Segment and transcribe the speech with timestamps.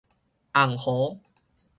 [0.51, 1.19] 紅河